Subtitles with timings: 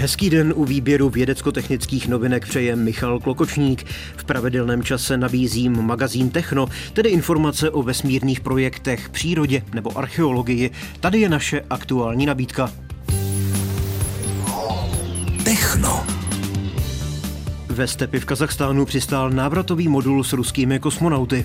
[0.00, 3.84] Hezký den u výběru vědecko-technických novinek přeje Michal Klokočník.
[4.16, 10.70] V pravidelném čase nabízím magazín Techno, tedy informace o vesmírných projektech, přírodě nebo archeologii.
[11.00, 12.72] Tady je naše aktuální nabídka.
[15.44, 16.06] Techno.
[17.68, 21.44] Ve stepy v Kazachstánu přistál návratový modul s ruskými kosmonauty.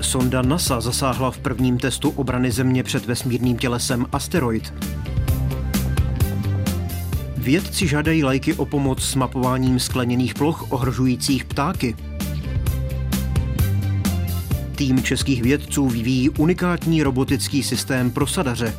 [0.00, 4.72] Sonda NASA zasáhla v prvním testu obrany Země před vesmírným tělesem asteroid.
[7.48, 11.96] Vědci žádají lajky o pomoc s mapováním skleněných ploch ohrožujících ptáky.
[14.76, 18.74] Tým českých vědců vyvíjí unikátní robotický systém pro sadaře.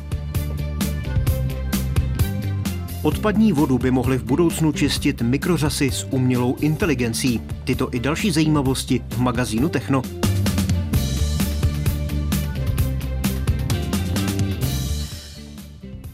[3.02, 7.40] Odpadní vodu by mohly v budoucnu čistit mikrořasy s umělou inteligencí.
[7.64, 10.19] Tyto i další zajímavosti v magazínu Techno.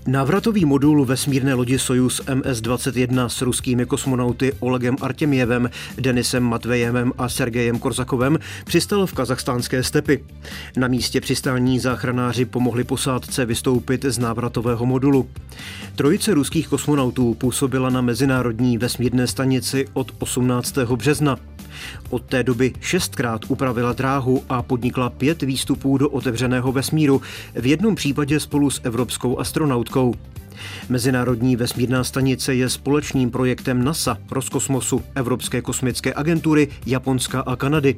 [0.07, 7.79] Návratový modul vesmírné lodi Sojus MS-21 s ruskými kosmonauty Olegem Artemjevem, Denisem Matvejevem a Sergejem
[7.79, 10.25] Korzakovem přistal v kazachstánské stepy.
[10.77, 15.29] Na místě přistání záchranáři pomohli posádce vystoupit z návratového modulu.
[15.97, 20.79] Trojice ruských kosmonautů působila na Mezinárodní vesmírné stanici od 18.
[20.79, 21.37] března.
[22.11, 27.23] Od té doby šestkrát upravila dráhu a podnikla pět výstupů do otevřeného vesmíru,
[27.55, 30.15] v jednom případě spolu s evropskou astronautkou.
[30.89, 37.97] Mezinárodní vesmírná stanice je společným projektem NASA, Roskosmosu, Evropské kosmické agentury, Japonska a Kanady.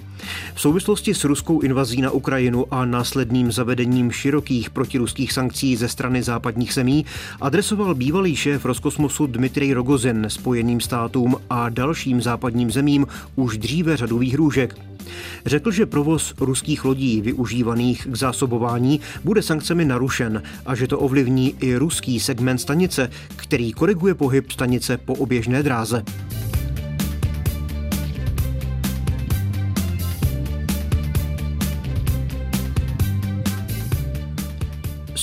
[0.55, 6.23] V souvislosti s ruskou invazí na Ukrajinu a následným zavedením širokých protiruských sankcí ze strany
[6.23, 7.05] západních zemí
[7.41, 14.19] adresoval bývalý šéf Roskosmosu Dmitrij Rogozin Spojeným státům a dalším západním zemím už dříve řadu
[14.19, 14.98] výhrůžek.
[15.47, 21.55] Řekl, že provoz ruských lodí využívaných k zásobování bude sankcemi narušen a že to ovlivní
[21.61, 26.05] i ruský segment stanice, který koriguje pohyb stanice po oběžné dráze.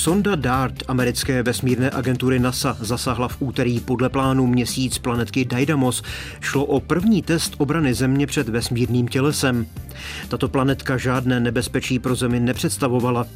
[0.05, 6.03] Sonda DART americké vesmírné agentury NASA zasáhla v úterý podle plánu měsíc planetky Didymos.
[6.41, 9.65] Šlo o první test obrany Země před vesmírným tělesem.
[10.29, 13.27] Tato planetka žádné nebezpečí pro Zemi nepředstavovala.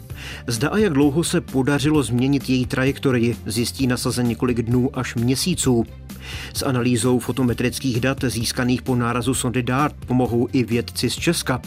[0.47, 5.15] Zda a jak dlouho se podařilo změnit její trajektorii, zjistí NASA za několik dnů až
[5.15, 5.85] měsíců.
[6.53, 11.61] S analýzou fotometrických dat získaných po nárazu sondy DART pomohou i vědci z Česka.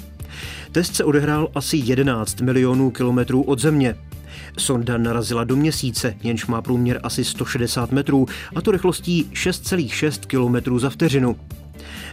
[0.73, 3.97] Test se odehrál asi 11 milionů kilometrů od Země.
[4.59, 10.79] Sonda narazila do měsíce, jenž má průměr asi 160 metrů, a to rychlostí 6,6 km
[10.79, 11.37] za vteřinu.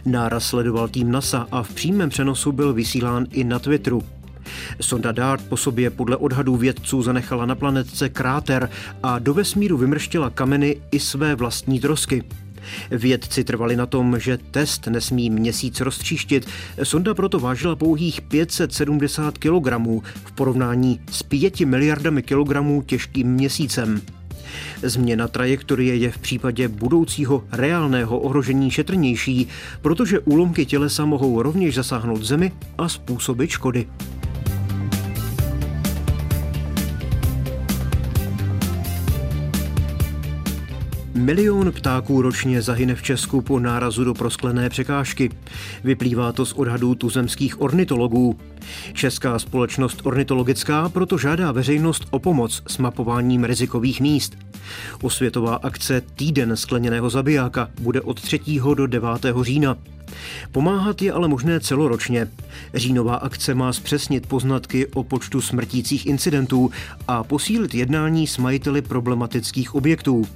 [0.04, 4.02] Náraz sledoval tým NASA a v přímém přenosu byl vysílán i na Twitteru.
[4.80, 8.70] Sonda DART po sobě podle odhadů vědců zanechala na planetce kráter
[9.02, 12.24] a do vesmíru vymrštila kameny i své vlastní trosky.
[12.90, 16.46] Vědci trvali na tom, že test nesmí měsíc roztříštit.
[16.82, 19.68] Sonda proto vážila pouhých 570 kg
[20.24, 24.00] v porovnání s 5 miliardami kilogramů těžkým měsícem.
[24.82, 29.48] Změna trajektorie je v případě budoucího reálného ohrožení šetrnější,
[29.82, 33.86] protože úlomky tělesa mohou rovněž zasáhnout Zemi a způsobit škody.
[41.14, 45.30] Milion ptáků ročně zahyne v Česku po nárazu do prosklené překážky.
[45.84, 48.38] Vyplývá to z odhadů tuzemských ornitologů.
[48.92, 54.36] Česká společnost ornitologická proto žádá veřejnost o pomoc s mapováním rizikových míst.
[55.02, 58.40] Osvětová akce Týden skleněného zabijáka bude od 3.
[58.74, 59.08] do 9.
[59.42, 59.76] října.
[60.52, 62.28] Pomáhat je ale možné celoročně.
[62.74, 66.70] Říjnová akce má zpřesnit poznatky o počtu smrtících incidentů
[67.08, 70.26] a posílit jednání s majiteli problematických objektů.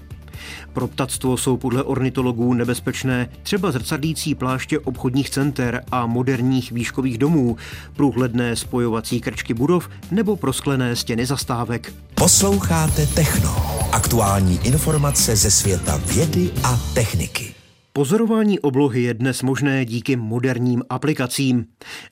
[0.72, 7.56] Pro ptactvo jsou podle ornitologů nebezpečné třeba zrcadlící pláště obchodních center a moderních výškových domů,
[7.96, 11.94] průhledné spojovací krčky budov nebo prosklené stěny zastávek.
[12.14, 13.56] Posloucháte Techno.
[13.92, 17.54] Aktuální informace ze světa vědy a techniky.
[17.92, 21.66] Pozorování oblohy je dnes možné díky moderním aplikacím.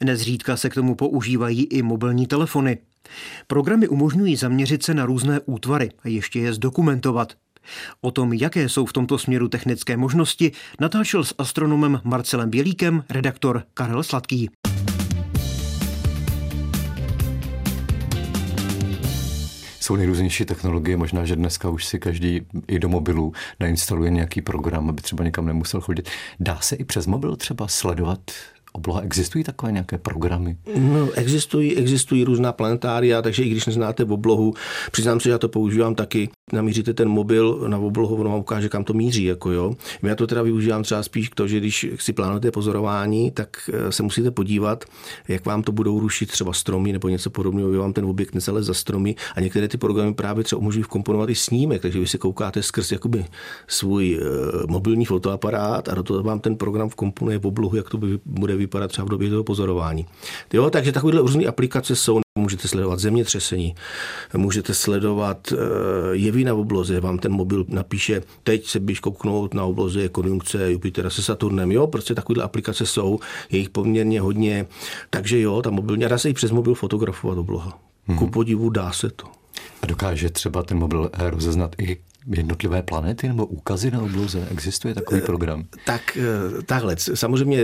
[0.05, 2.79] Nezřídka se k tomu používají i mobilní telefony.
[3.47, 7.33] Programy umožňují zaměřit se na různé útvary a ještě je zdokumentovat.
[8.01, 13.63] O tom, jaké jsou v tomto směru technické možnosti, natáčel s astronomem Marcelem Bělíkem redaktor
[13.75, 14.51] Karel Sladký.
[19.83, 20.97] jsou nejrůznější technologie.
[20.97, 25.47] Možná, že dneska už si každý i do mobilu nainstaluje nějaký program, aby třeba někam
[25.47, 26.09] nemusel chodit.
[26.41, 28.21] Dá se i přes mobil třeba sledovat
[28.73, 29.01] obloha.
[29.01, 30.57] Existují takové nějaké programy?
[30.79, 34.55] No, existují, existují různá planetária, takže i když neznáte oblohu,
[34.91, 38.69] přiznám se, že já to používám taky, namíříte ten mobil na oblohu, ono vám ukáže,
[38.69, 39.25] kam to míří.
[39.25, 39.75] Jako jo.
[40.03, 43.93] Já to teda využívám třeba spíš k to, že když si plánujete pozorování, tak eh,
[43.93, 44.85] se musíte podívat,
[45.29, 48.63] jak vám to budou rušit třeba stromy nebo něco podobného, aby vám ten objekt nezale
[48.63, 49.15] za stromy.
[49.35, 52.93] A některé ty programy právě třeba umožňují vkomponovat i snímek, takže vy si koukáte skrz
[52.93, 53.25] jakoby
[53.69, 54.27] svůj e,
[54.67, 58.89] mobilní fotoaparát a do toho vám ten program vkomponuje v oblohu, jak to bude vypadat
[58.89, 60.07] třeba v době toho pozorování.
[60.53, 62.21] Jo, takže takovéhle různé aplikace jsou.
[62.39, 63.75] Můžete sledovat zemětřesení,
[64.37, 65.57] můžete sledovat eh,
[66.13, 71.11] jevy na obloze, vám ten mobil napíše, teď se běž kouknout na obloze konjunkce Jupitera
[71.11, 73.19] se Saturnem, jo, prostě takovéhle aplikace jsou,
[73.51, 74.67] je jich poměrně hodně,
[75.11, 77.79] takže jo, ta mobilní, a dá se i přes mobil fotografovat obloha.
[78.07, 78.19] Hmm.
[78.19, 79.27] Ku podivu dá se to.
[79.83, 84.49] A dokáže třeba ten mobil rozeznat i jednotlivé planety nebo úkazy na obloze?
[84.51, 85.65] Existuje takový eh, program?
[85.87, 86.97] Tak eh, takhle.
[87.15, 87.63] Samozřejmě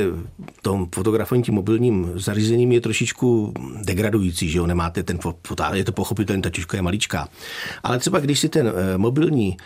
[0.63, 3.53] tom fotografování tím mobilním zařízením je trošičku
[3.85, 7.29] degradující, že jo, nemáte ten fotograf, je to pochopitelně, ta čiška je maličká.
[7.83, 9.57] Ale třeba když si ten eh, mobilní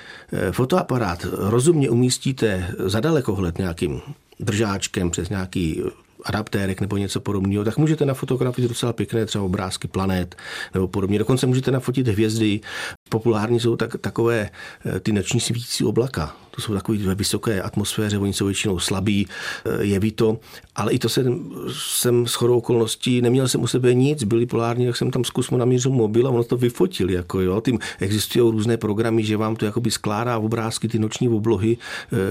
[0.50, 4.00] fotoaparát rozumně umístíte za dalekohled nějakým
[4.40, 5.82] držáčkem přes nějaký
[6.24, 10.36] adaptérek nebo něco podobného, tak můžete nafotografovat docela pěkné třeba obrázky planet
[10.74, 11.18] nebo podobně.
[11.18, 12.60] Dokonce můžete nafotit hvězdy.
[13.08, 14.50] Populární jsou tak, takové
[14.86, 16.36] eh, ty noční svítící oblaka.
[16.54, 19.26] To jsou takové ve vysoké atmosféře, oni jsou většinou slabí,
[19.66, 20.38] eh, jeví to,
[20.76, 24.84] ale i to jsem, jsem s chodou okolností, neměl jsem u sebe nic, byli polární,
[24.84, 27.10] jak jsem tam zkusmo namířil mobil a ono to vyfotil.
[27.10, 27.60] Jako jo.
[27.60, 31.76] Tím existují různé programy, že vám to jakoby skládá obrázky, ty noční oblohy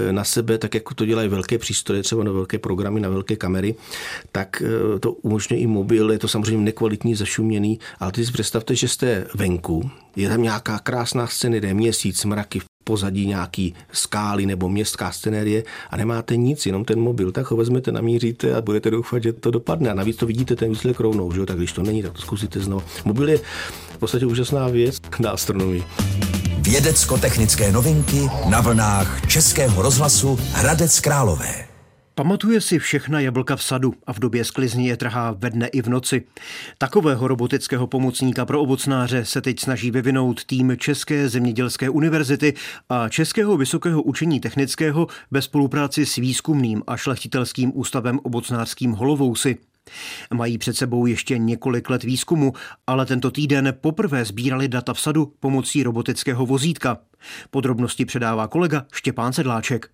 [0.08, 3.36] eh, na sebe, tak jako to dělají velké přístroje, třeba na velké programy, na velké
[3.36, 3.74] kamery,
[4.32, 8.74] tak eh, to umožňuje i mobil, je to samozřejmě nekvalitní, zašuměný, ale teď si představte,
[8.74, 15.12] že jste venku, je tam nějaká krásná scénie, měsíc, mraky, pozadí nějaký skály nebo městská
[15.12, 19.32] scenérie a nemáte nic, jenom ten mobil, tak ho vezmete, namíříte a budete doufat, že
[19.32, 19.90] to dopadne.
[19.90, 21.46] A navíc to vidíte ten výsledek rovnou, že?
[21.46, 22.82] tak když to není, tak to zkusíte znovu.
[23.04, 23.38] Mobil je
[23.94, 25.84] v podstatě úžasná věc na astronomii.
[26.60, 31.71] Vědecko-technické novinky na vlnách Českého rozhlasu Hradec Králové.
[32.14, 35.82] Pamatuje si všechna jablka v sadu a v době sklizní je trhá ve dne i
[35.82, 36.24] v noci.
[36.78, 42.54] Takového robotického pomocníka pro ovocnáře se teď snaží vyvinout tým České zemědělské univerzity
[42.88, 49.58] a Českého vysokého učení technického ve spolupráci s výzkumným a šlechtitelským ústavem ovocnářským Holovousy.
[50.34, 52.52] Mají před sebou ještě několik let výzkumu,
[52.86, 56.98] ale tento týden poprvé sbírali data v sadu pomocí robotického vozítka.
[57.50, 59.90] Podrobnosti předává kolega Štěpán Sedláček.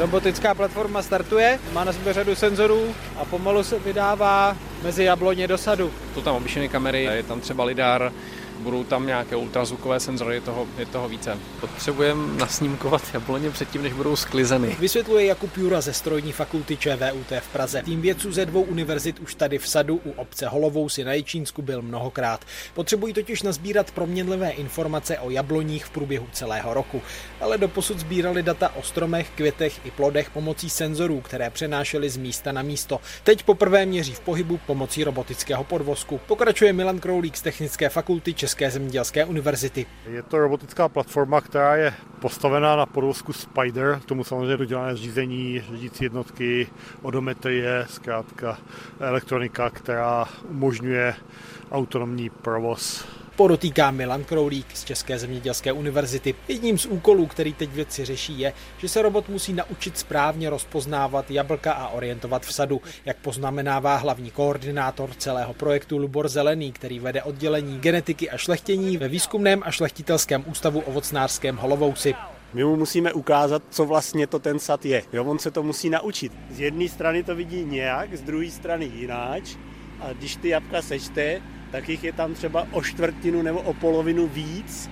[0.00, 5.58] Robotická platforma startuje, má na sobě řadu senzorů a pomalu se vydává mezi jabloně do
[5.58, 5.92] sadu.
[6.14, 8.12] Jsou tam obyčejné kamery, je tam třeba lidar,
[8.60, 11.38] budou tam nějaké ultrazvukové senzory, je toho, je toho více.
[11.60, 14.76] Potřebujeme nasnímkovat jabloně předtím, než budou sklizeny.
[14.80, 17.82] Vysvětluje Jakub Jura ze strojní fakulty ČVUT v Praze.
[17.82, 21.62] Tým vědců ze dvou univerzit už tady v sadu u obce Holovou si na Ječínsku
[21.62, 22.44] byl mnohokrát.
[22.74, 27.02] Potřebují totiž nazbírat proměnlivé informace o jabloních v průběhu celého roku.
[27.40, 32.52] Ale doposud sbírali data o stromech, květech i plodech pomocí senzorů, které přenášely z místa
[32.52, 33.00] na místo.
[33.24, 36.20] Teď poprvé měří v pohybu pomocí robotického podvozku.
[36.26, 39.86] Pokračuje Milan Kroulík z Technické fakulty České České zemědělské univerzity.
[40.06, 46.04] Je to robotická platforma, která je postavená na podvozku Spider, tomu samozřejmě dodělané zřízení, řídící
[46.04, 46.68] jednotky,
[47.02, 48.58] odometrie, zkrátka
[49.00, 51.14] elektronika, která umožňuje
[51.72, 53.06] autonomní provoz
[53.40, 56.34] Podotýká Milan Kroulík z České zemědělské univerzity.
[56.48, 61.30] Jedním z úkolů, který teď věci řeší, je, že se robot musí naučit správně rozpoznávat
[61.30, 67.22] jablka a orientovat v sadu, jak poznamenává hlavní koordinátor celého projektu Lubor Zelený, který vede
[67.22, 72.14] oddělení genetiky a šlechtění ve výzkumném a šlechtitelském ústavu ovocnářském Holovousi.
[72.54, 75.02] My mu musíme ukázat, co vlastně to ten sad je.
[75.12, 76.32] Jo, on se to musí naučit.
[76.50, 79.56] Z jedné strany to vidí nějak, z druhé strany jináč.
[80.00, 81.40] A když ty jabka sečte,
[81.72, 84.90] tak jich je tam třeba o čtvrtinu nebo o polovinu víc,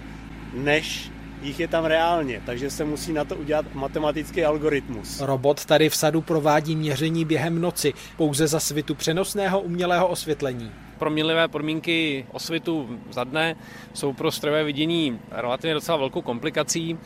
[0.55, 1.11] než
[1.43, 5.21] jich je tam reálně, takže se musí na to udělat matematický algoritmus.
[5.21, 11.49] Robot tady v sadu provádí měření během noci, pouze za svitu přenosného umělého osvětlení proměnlivé
[11.49, 13.57] podmínky osvitu za dne
[13.95, 16.99] jsou pro strojové vidění relativně docela velkou komplikací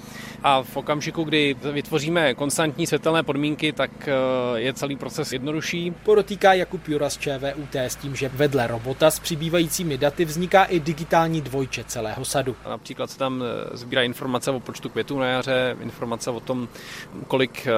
[0.42, 4.12] a v okamžiku, kdy vytvoříme konstantní světelné podmínky, tak eh,
[4.60, 5.90] je celý proces jednodušší.
[6.02, 10.80] Podotýká Jakub Jura z ČVUT s tím, že vedle robota s přibývajícími daty vzniká i
[10.80, 12.56] digitální dvojče celého sadu.
[12.68, 16.68] Například se tam eh, sbírá informace o počtu květů na jaře, informace o tom,
[17.28, 17.72] kolik eh,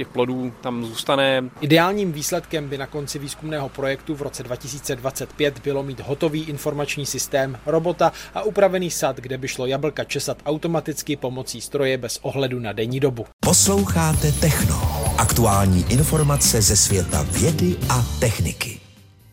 [0.00, 1.44] těch plodů tam zůstane.
[1.60, 7.58] Ideálním výsledkem by na konci výzkumného projektu v roce 2025 bylo mít hotový informační systém,
[7.66, 12.72] robota a upravený sad, kde by šlo jablka česat automaticky pomocí stroje bez ohledu na
[12.72, 13.26] denní dobu.
[13.40, 14.80] Posloucháte Techno.
[15.18, 18.80] Aktuální informace ze světa vědy a techniky.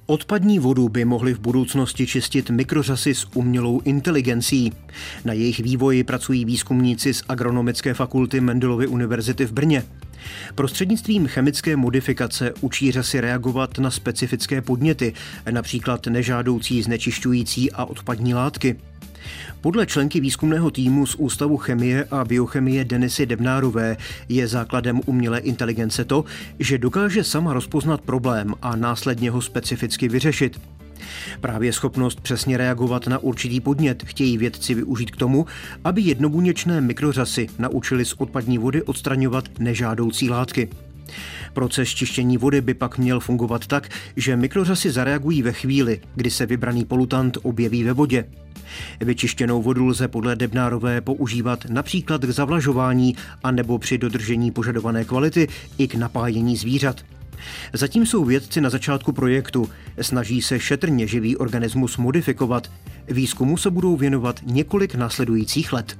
[0.09, 4.73] Odpadní vodu by mohly v budoucnosti čistit mikrořasy s umělou inteligencí.
[5.25, 9.83] Na jejich vývoji pracují výzkumníci z Agronomické fakulty Mendelovy univerzity v Brně.
[10.55, 15.13] Prostřednictvím chemické modifikace učí řasy reagovat na specifické podněty,
[15.51, 18.75] například nežádoucí znečišťující a odpadní látky.
[19.61, 23.97] Podle členky výzkumného týmu z Ústavu chemie a biochemie Denisy Debnárové
[24.29, 26.25] je základem umělé inteligence to,
[26.59, 30.59] že dokáže sama rozpoznat problém a následně ho specificky vyřešit.
[31.41, 35.45] Právě schopnost přesně reagovat na určitý podnět chtějí vědci využít k tomu,
[35.83, 40.69] aby jednobuněčné mikrořasy naučili z odpadní vody odstraňovat nežádoucí látky.
[41.53, 46.45] Proces čištění vody by pak měl fungovat tak, že mikrořasy zareagují ve chvíli, kdy se
[46.45, 48.25] vybraný polutant objeví ve vodě.
[48.99, 55.47] Vyčištěnou vodu lze podle Debnárové používat například k zavlažování a nebo při dodržení požadované kvality
[55.77, 57.01] i k napájení zvířat.
[57.73, 59.69] Zatím jsou vědci na začátku projektu.
[60.01, 62.71] Snaží se šetrně živý organismus modifikovat.
[63.07, 65.97] Výzkumu se budou věnovat několik následujících let.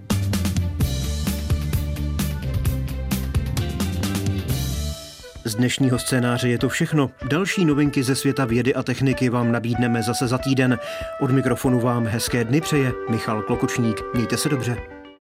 [5.45, 7.11] Z dnešního scénáře je to všechno.
[7.29, 10.79] Další novinky ze světa vědy a techniky vám nabídneme zase za týden.
[11.21, 14.01] Od mikrofonu vám hezké dny přeje Michal Klokočník.
[14.13, 14.96] Mějte se dobře.